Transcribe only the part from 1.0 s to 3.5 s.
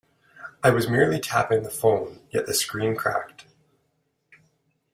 tapping the phone, yet the screen cracked.